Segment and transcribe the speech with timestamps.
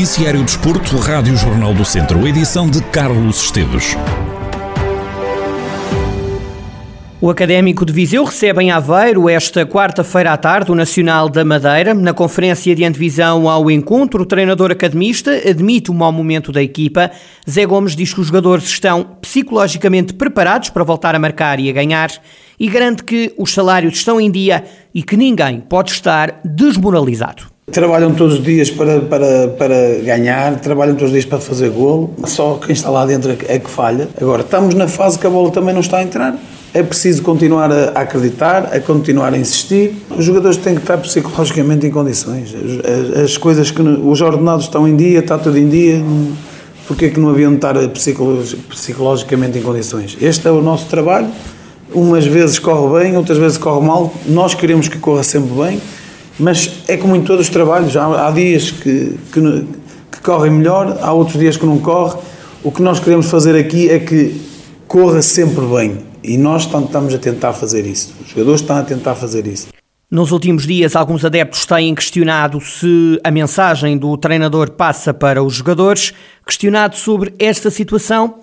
[0.00, 3.98] Noticiário Desporto, Rádio Jornal do Centro, edição de Carlos Esteves.
[7.20, 11.92] O Académico de Viseu recebe em Aveiro esta quarta-feira à tarde o Nacional da Madeira.
[11.92, 17.10] Na conferência de antevisão ao encontro, o treinador academista admite o mau momento da equipa.
[17.48, 21.74] Zé Gomes diz que os jogadores estão psicologicamente preparados para voltar a marcar e a
[21.74, 22.10] ganhar
[22.58, 24.64] e garante que os salários estão em dia
[24.94, 27.59] e que ninguém pode estar desmoralizado.
[27.70, 32.12] Trabalham todos os dias para, para, para ganhar, trabalham todos os dias para fazer golo,
[32.24, 34.08] só quem está lá dentro é que falha.
[34.20, 36.36] Agora, estamos na fase que a bola também não está a entrar
[36.72, 39.94] é preciso continuar a acreditar, a continuar a insistir.
[40.16, 42.54] Os jogadores têm que estar psicologicamente em condições.
[42.54, 46.02] As, as coisas que os ordenados estão em dia, está tudo em dia.
[46.86, 47.74] Porquê é que não haviam de estar
[48.68, 50.16] psicologicamente em condições?
[50.20, 51.28] Este é o nosso trabalho.
[51.92, 54.14] Umas vezes corre bem, outras vezes corre mal.
[54.26, 55.80] Nós queremos que corra sempre bem,
[56.40, 57.96] mas é como em todos os trabalhos.
[57.96, 59.66] Há, há dias que, que,
[60.10, 62.18] que correm melhor, há outros dias que não corre.
[62.62, 64.40] O que nós queremos fazer aqui é que
[64.88, 68.14] corra sempre bem e nós estamos a tentar fazer isso.
[68.20, 69.68] Os jogadores estão a tentar fazer isso.
[70.10, 75.54] Nos últimos dias, alguns adeptos têm questionado se a mensagem do treinador passa para os
[75.54, 76.12] jogadores.
[76.44, 78.34] Questionado sobre esta situação,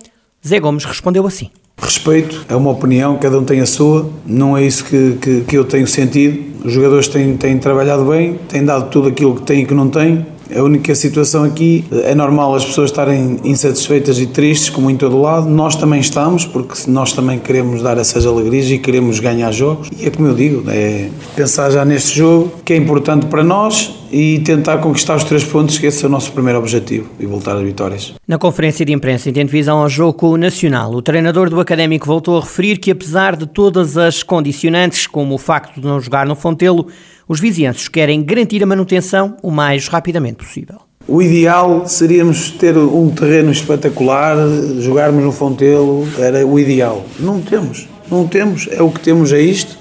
[0.46, 1.52] Zé Gomes respondeu assim.
[1.80, 5.58] Respeito, é uma opinião, cada um tem a sua, não é isso que, que, que
[5.58, 6.66] eu tenho sentido.
[6.66, 9.88] Os jogadores têm, têm trabalhado bem, têm dado tudo aquilo que têm e que não
[9.88, 10.26] têm.
[10.56, 15.20] A única situação aqui é normal as pessoas estarem insatisfeitas e tristes, como em todo
[15.20, 15.48] lado.
[15.50, 19.90] Nós também estamos, porque nós também queremos dar essas alegrias e queremos ganhar jogos.
[20.00, 23.94] E é como eu digo, é pensar já neste jogo, que é importante para nós
[24.12, 27.56] e tentar conquistar os três pontos, que esse é o nosso primeiro objetivo, e voltar
[27.58, 28.14] às vitórias.
[28.28, 32.42] Na conferência de imprensa em televisão ao jogo nacional, o treinador do Académico voltou a
[32.42, 36.88] referir que, apesar de todas as condicionantes, como o facto de não jogar no Fontelo,
[37.28, 40.78] os vizinhanços querem garantir a manutenção o mais rapidamente possível.
[41.08, 44.36] O ideal seríamos ter um terreno espetacular,
[44.80, 47.06] jogarmos no Fontelo, era o ideal.
[47.20, 49.78] Não temos, não temos, é o que temos, é isto.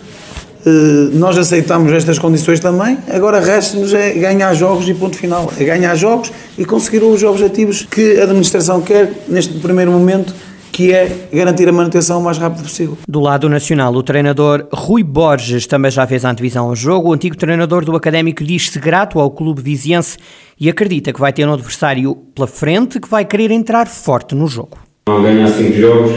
[0.64, 5.52] Eh, nós aceitamos estas condições também, agora resta-nos é ganhar jogos e ponto final.
[5.58, 10.34] É ganhar jogos e conseguir os objetivos que a administração quer neste primeiro momento
[10.72, 12.99] que é garantir a manutenção o mais rápido possível.
[13.09, 17.10] Do lado nacional, o treinador Rui Borges também já fez a antevisão ao jogo.
[17.10, 20.19] O antigo treinador do Académico diz-se grato ao clube viziense
[20.59, 24.47] e acredita que vai ter um adversário pela frente que vai querer entrar forte no
[24.47, 24.78] jogo.
[25.09, 26.12] Não ganhar cinco jogos,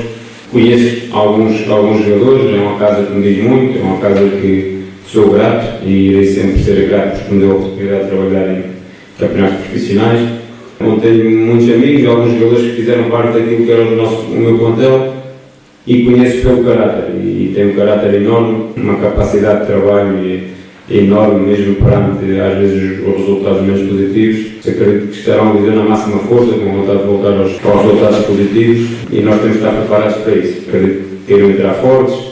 [0.52, 4.86] conheço alguns, alguns jogadores, é uma casa que me diz muito, é uma casa que
[5.08, 8.64] sou grato e irei sempre ser grato porque me deu a oportunidade de trabalhar em
[9.18, 10.49] campeonatos profissionais
[11.00, 14.58] tenho muitos amigos, alguns jogadores que fizeram parte daquilo que era o, nosso, o meu
[14.58, 15.14] plantel
[15.86, 17.16] e conheço pelo caráter.
[17.16, 20.18] E tem um caráter enorme, uma capacidade de trabalho
[20.90, 24.68] enorme, mesmo perante às vezes os resultados menos positivos.
[24.68, 28.90] Acredito que estarão viver na máxima força, com vontade de voltar aos, aos resultados positivos
[29.12, 30.62] e nós temos que estar preparados para isso.
[30.68, 32.29] Acredito que queiram entrar fortes,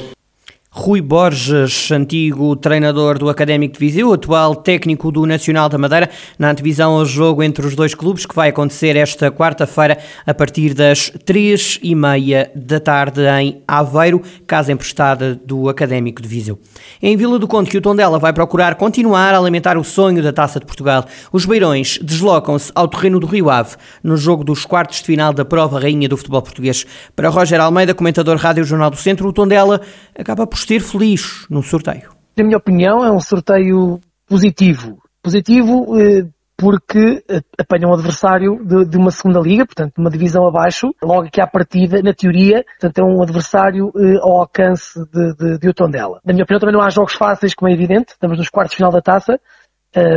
[0.79, 6.07] Rui Borges, antigo treinador do Académico de Viseu, atual técnico do Nacional da Madeira,
[6.37, 10.75] na antevisão ao jogo entre os dois clubes, que vai acontecer esta quarta-feira a partir
[10.75, 16.59] das três e meia da tarde em Aveiro, casa emprestada do Académico de Viseu.
[17.01, 20.31] Em Vila do Conde, que o Tondela vai procurar continuar a alimentar o sonho da
[20.31, 21.05] Taça de Portugal.
[21.33, 25.43] Os beirões deslocam-se ao terreno do Rio Ave, no jogo dos quartos de final da
[25.43, 26.85] prova rainha do futebol português.
[27.15, 29.81] Para Roger Almeida, comentador Rádio Jornal do Centro, o Tondela
[30.15, 32.09] acaba por ser feliz no sorteio?
[32.35, 34.97] Na minha opinião, é um sorteio positivo.
[35.23, 40.93] Positivo eh, porque eh, apanha um adversário de, uma segunda liga, portanto, uma divisão abaixo,
[41.01, 45.57] logo aqui à partida, na teoria, portanto, é um adversário eh, ao alcance de, de,
[45.59, 46.19] de Otondela.
[46.25, 48.77] Na minha opinião, também não há jogos fáceis, como é evidente, estamos nos quartos de
[48.77, 49.39] final da taça,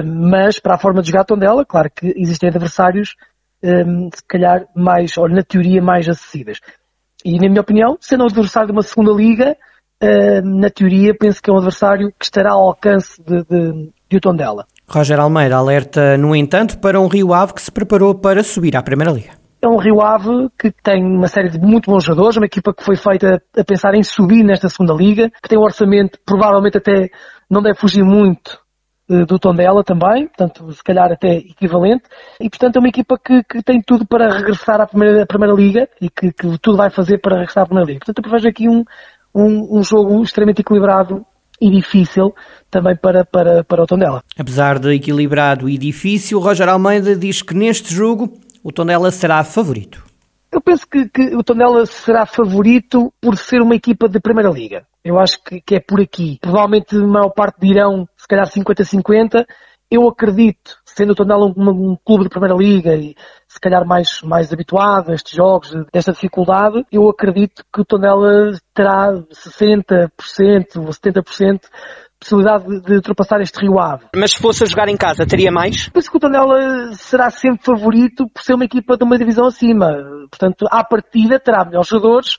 [0.05, 3.15] mas para a forma de jogar Tondela, claro que existem adversários,
[3.63, 6.59] se calhar, mais, ou na teoria, mais acessíveis.
[7.25, 9.57] E, na minha opinião, sendo um adversário de uma segunda liga,
[10.43, 14.21] na teoria, penso que é um adversário que estará ao alcance de, de, de o
[14.21, 14.65] Tondela.
[14.89, 18.83] Roger Almeida alerta, no entanto, para um Rio Ave que se preparou para subir à
[18.83, 19.41] Primeira Liga.
[19.63, 22.83] É um Rio Ave que tem uma série de muito bons jogadores, uma equipa que
[22.83, 27.11] foi feita a pensar em subir nesta segunda liga, que tem um orçamento provavelmente até
[27.49, 28.59] não deve fugir muito
[29.11, 32.05] uh, do Tondela também, portanto, se calhar até equivalente,
[32.41, 35.55] e portanto é uma equipa que, que tem tudo para regressar à Primeira, à primeira
[35.55, 38.01] Liga e que, que, tudo vai fazer para regressar à Primeira Liga.
[38.05, 38.83] Portanto, eu vejo aqui um,
[39.35, 41.25] um, um jogo extremamente equilibrado
[41.61, 42.35] e difícil
[42.71, 44.23] também para, para, para o Tondela.
[44.39, 48.33] Apesar de equilibrado e difícil, Roger Almeida diz que neste jogo
[48.63, 50.05] o Tondela será favorito.
[50.53, 54.85] Eu penso que, que, o Tondela será favorito por ser uma equipa de Primeira Liga.
[55.05, 56.39] Eu acho que, que é por aqui.
[56.41, 59.47] Provavelmente a maior parte dirão, se calhar 50-50,
[59.91, 63.15] Eu acredito, sendo o Tondela um, um, clube de Primeira Liga e
[63.49, 68.53] se calhar mais, mais habituado a estes jogos, desta dificuldade, eu acredito que o Tondela
[68.75, 70.11] terá 60%
[70.77, 71.61] ou 70%
[72.21, 74.05] possibilidade de, de, ultrapassar este Rio Ave.
[74.15, 75.89] Mas se fosse a jogar em casa, teria mais?
[75.89, 79.91] Penso que o Tondela será sempre favorito por ser uma equipa de uma divisão acima.
[80.31, 82.37] Portanto, à partida terá melhores jogadores,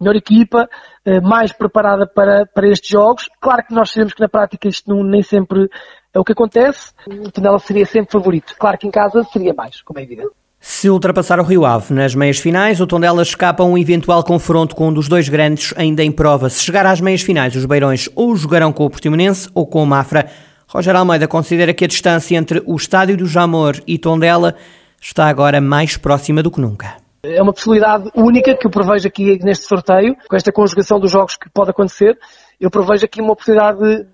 [0.00, 0.68] melhor equipa,
[1.04, 3.28] eh, mais preparada para, para estes jogos.
[3.40, 5.68] Claro que nós sabemos que na prática isto não, nem sempre
[6.14, 6.92] é o que acontece.
[7.08, 8.54] O Tondela seria sempre favorito.
[8.58, 10.30] Claro que em casa seria mais, como é evidente.
[10.60, 14.74] Se ultrapassar o Rio Ave nas meias finais, o Tondela escapa a um eventual confronto
[14.74, 16.48] com um dos dois grandes ainda em prova.
[16.48, 19.86] Se chegar às meias finais, os Beirões ou jogarão com o Portimonense ou com o
[19.86, 20.30] Mafra.
[20.66, 24.56] Roger Almeida considera que a distância entre o estádio do Jamor e Tondela
[24.98, 26.96] está agora mais próxima do que nunca.
[27.22, 31.36] É uma possibilidade única que eu prevejo aqui neste sorteio, com esta conjugação dos jogos
[31.36, 32.18] que pode acontecer.
[32.58, 34.06] Eu prevejo aqui uma possibilidade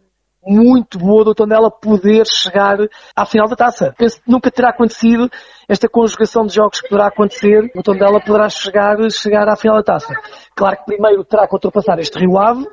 [0.44, 2.78] muito boa do Tondela poder chegar
[3.14, 3.94] à final da taça.
[3.96, 5.30] Penso que nunca terá acontecido
[5.68, 7.70] esta conjugação de jogos que poderá acontecer.
[7.74, 10.14] O Tondela poderá chegar, chegar à final da taça.
[10.54, 12.66] Claro que primeiro terá que ultrapassar este Rio Ave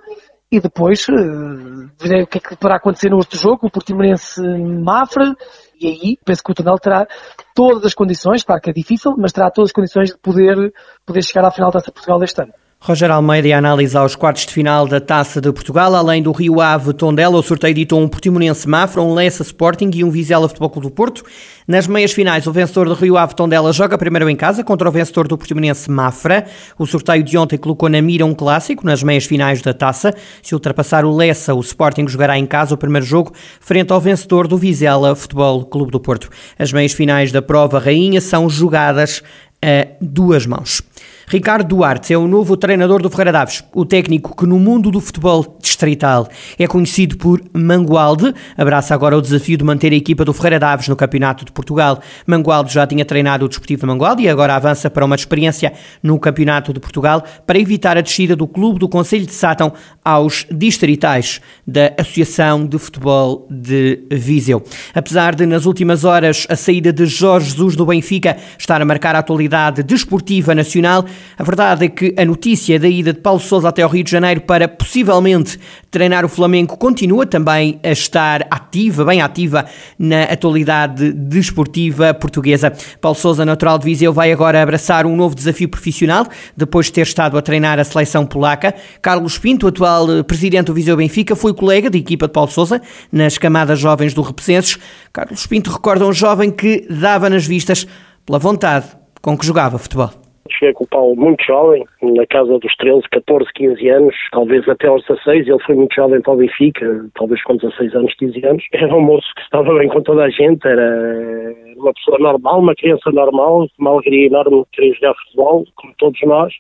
[0.50, 4.42] e depois uh, verei o que é que poderá acontecer no outro jogo, o Portimonense
[4.42, 5.36] Mafra,
[5.80, 7.06] e aí penso que o Tondela terá
[7.54, 10.74] todas as condições, claro que é difícil, mas terá todas as condições de poder,
[11.06, 12.54] poder chegar à final da Taça Portugal deste ano.
[12.80, 16.62] Roger Almeida a análise aos quartos de final da Taça de Portugal, além do Rio
[16.62, 20.70] Ave Tondela, o sorteio ditou um Portimonense Mafra, um Lessa Sporting e um Vizela Futebol
[20.70, 21.24] Clube do Porto.
[21.68, 24.92] Nas meias finais, o vencedor do Rio Ave Tondela joga primeiro em casa contra o
[24.92, 26.46] vencedor do Portimonense Mafra.
[26.78, 30.14] O sorteio de ontem colocou na mira um clássico nas meias finais da Taça.
[30.42, 34.48] Se ultrapassar o Lessa, o Sporting jogará em casa o primeiro jogo frente ao vencedor
[34.48, 36.30] do Vizela Futebol Clube do Porto.
[36.58, 39.24] As meias finais da prova rainha são jogadas
[39.62, 40.87] a duas mãos.
[41.30, 45.02] Ricardo Duarte é o novo treinador do Ferreira Daves, o técnico que no mundo do
[45.02, 48.34] futebol distrital é conhecido por Mangualde.
[48.58, 52.00] Abraça agora o desafio de manter a equipa do Ferreira Daves no Campeonato de Portugal.
[52.26, 56.18] Mangualde já tinha treinado o Desportivo de Mangualde e agora avança para uma experiência no
[56.18, 59.74] Campeonato de Portugal para evitar a descida do clube do Conselho de Sátão
[60.06, 64.64] aos distritais da Associação de Futebol de Viseu.
[64.96, 69.14] Apesar de nas últimas horas a saída de Jorge Jesus do Benfica estar a marcar
[69.14, 71.04] a atualidade desportiva nacional,
[71.38, 74.12] a verdade é que a notícia da ida de Paulo Sousa até ao Rio de
[74.12, 75.60] Janeiro para possivelmente
[75.92, 79.66] treinar o Flamengo continua também a estar ativa, bem ativa
[79.98, 82.74] na atualidade desportiva portuguesa.
[83.00, 87.02] Paulo Sousa, natural de Viseu, vai agora abraçar um novo desafio profissional depois de ter
[87.02, 88.74] estado a treinar a seleção polaca.
[89.02, 92.82] Carlos Pinto, atual presidente do Viseu Benfica, foi colega de equipa de Paulo Sousa
[93.12, 94.78] nas camadas jovens do Repesenses.
[95.14, 97.88] Carlos Pinto recorda um jovem que dava nas vistas
[98.26, 98.88] pela vontade
[99.22, 100.27] com que jogava futebol.
[100.58, 104.88] Cheguei com o Paulo muito jovem, na casa dos 13, 14, 15 anos, talvez até
[104.88, 105.48] aos 16.
[105.48, 108.64] Ele foi muito jovem para o Benfica, talvez com 16 anos, 15 anos.
[108.74, 112.76] Era um moço que estava bem com toda a gente, era uma pessoa normal, uma
[112.76, 116.54] criança normal, uma alegria enorme de querer jogar futebol, como todos nós.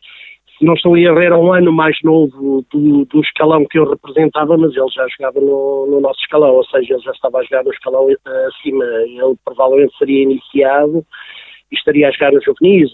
[0.61, 4.57] Não estou a errar, era um ano mais novo do, do escalão que eu representava,
[4.57, 7.63] mas ele já jogava no, no nosso escalão, ou seja, ele já estava a jogar
[7.63, 8.07] no escalão
[8.47, 8.85] acima.
[8.85, 11.05] Ele provavelmente seria iniciado
[11.71, 12.91] estaria a jogar no juvenis,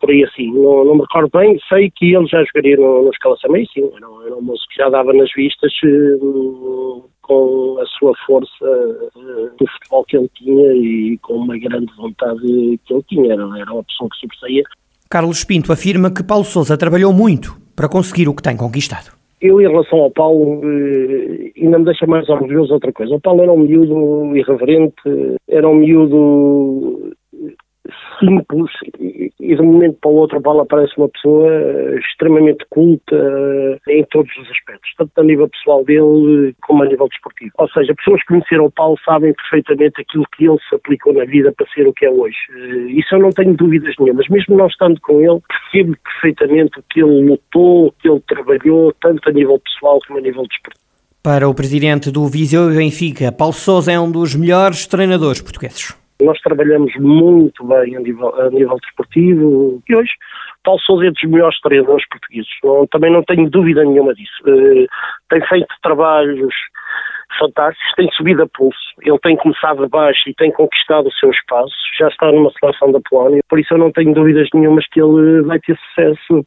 [0.00, 0.52] por aí assim.
[0.52, 3.84] Não, não, me recordo bem, sei que ele já jogaria no, no Escala Samei, sim,
[3.96, 9.56] era, era um moço que já dava nas vistas uh, com a sua força uh,
[9.58, 12.40] do futebol que ele tinha e com uma grande vontade
[12.84, 14.64] que ele tinha, era, era uma pessoa que sobressaía.
[15.08, 19.12] Carlos Pinto afirma que Paulo Sousa trabalhou muito para conseguir o que tem conquistado.
[19.40, 23.14] Eu, em relação ao Paulo, eh, ainda me deixa mais orgulhoso outra coisa.
[23.14, 24.94] O Paulo era um miúdo irreverente,
[25.46, 27.03] era um miúdo
[28.24, 31.50] simples e, de um momento para o outro Paulo parece uma pessoa
[31.98, 33.16] extremamente culta
[33.88, 37.52] em todos os aspectos, tanto a nível pessoal dele como a nível desportivo.
[37.58, 41.24] Ou seja, pessoas que conheceram o Paulo sabem perfeitamente aquilo que ele se aplicou na
[41.24, 42.36] vida para ser o que é hoje.
[42.50, 44.28] Eh, isso eu não tenho dúvidas nenhumas.
[44.28, 48.92] Mesmo não estando com ele, percebo perfeitamente o que ele lutou, o que ele trabalhou,
[49.00, 50.84] tanto a nível pessoal como a nível desportivo.
[51.22, 56.03] Para o presidente do Viseu e Benfica, Paulo Sousa é um dos melhores treinadores portugueses.
[56.24, 60.12] Nós trabalhamos muito bem a nível, a nível desportivo e hoje
[60.64, 62.50] Paulo Sousa é dos melhores treinadores portugueses.
[62.90, 64.32] Também não tenho dúvida nenhuma disso.
[64.46, 64.86] Uh,
[65.28, 66.54] tem feito trabalhos
[67.38, 71.30] fantásticos, tem subido a pulso, ele tem começado de baixo e tem conquistado o seu
[71.30, 75.00] espaço, já está numa seleção da Polónia, por isso eu não tenho dúvidas nenhumas que
[75.00, 76.46] ele vai ter sucesso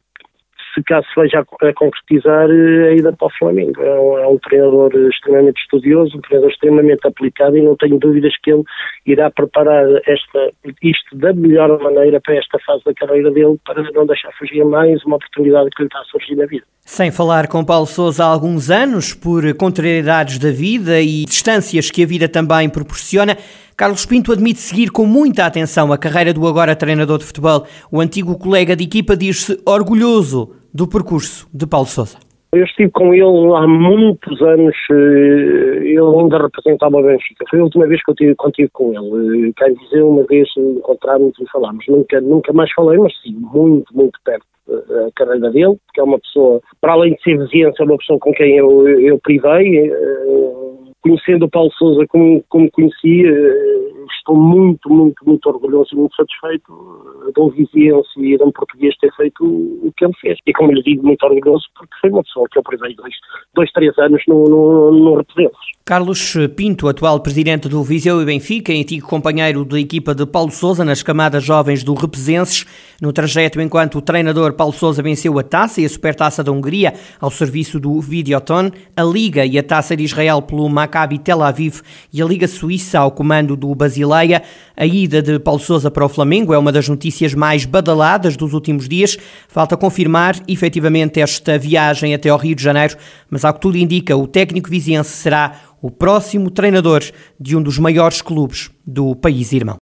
[0.78, 3.82] se caso se veja a, a concretizar a ida para o Flamengo.
[3.82, 8.34] É um, é um, treinador extremamente estudioso, um treinador extremamente aplicado e não tenho dúvidas
[8.44, 8.64] que ele
[9.06, 10.52] irá preparar esta,
[10.84, 15.04] isto da melhor maneira para esta fase da carreira dele, para não deixar fugir mais
[15.04, 16.66] uma oportunidade que lhe está a surgir na vida.
[16.82, 22.04] Sem falar com Paulo Sousa há alguns anos, por contrariedades da vida e distâncias que
[22.04, 23.36] a vida também proporciona,
[23.78, 27.64] Carlos Pinto admite seguir com muita atenção a carreira do agora treinador de futebol.
[27.92, 32.18] O antigo colega de equipa diz-se orgulhoso do percurso de Paulo Sousa.
[32.54, 37.46] Eu estive com ele há muitos anos, eh, ele ainda representava o Benfica.
[37.48, 39.50] Foi a última vez que eu tive contigo com ele.
[39.50, 41.86] Eh, quero dizer, uma vez encontramos e falámos.
[41.88, 46.20] Nunca, nunca mais falei, mas sim, muito, muito perto a carreira dele, porque é uma
[46.20, 50.67] pessoa, para além de ser vizinhança, é uma pessoa com quem eu, eu privei, eh,
[51.08, 53.88] conhecendo o Paulo Souza como, como conhecia, eh,
[54.18, 58.96] estou muito, muito, muito orgulhoso e muito satisfeito de um viziense e de um português
[58.98, 60.38] ter feito o que ele fez.
[60.46, 63.14] E como lhe digo, muito orgulhoso porque foi uma pessoa que eu privei dois,
[63.54, 65.26] dois três anos no, no, no.
[65.86, 70.84] Carlos Pinto, atual presidente do Viseu e Benfica, antigo companheiro da equipa de Paulo Sousa
[70.84, 72.66] nas camadas jovens do Represenses,
[73.02, 76.94] no trajeto enquanto o treinador Paulo Sousa venceu a taça e a supertaça da Hungria
[77.22, 81.82] ao serviço do Videoton, a Liga e a taça de Israel pelo Maccabi Tel Aviv
[82.14, 84.42] e a Liga Suíça ao comando do Basileia.
[84.76, 88.54] A ida de Paulo Sousa para o Flamengo é uma das notícias mais badaladas dos
[88.54, 89.18] últimos dias.
[89.50, 92.96] Falta confirmar efetivamente esta viagem até ao Rio de Janeiro,
[93.30, 97.04] mas ao que tudo indica, o técnico viziense será o próximo treinador
[97.40, 99.76] de um dos maiores clubes do país irmão.